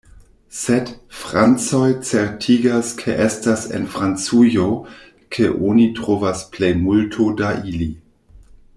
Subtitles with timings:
[0.59, 0.87] Sed...
[1.17, 4.67] francoj certigas ke estas en Francujo
[5.37, 7.93] ke oni trovas plej multo da ili.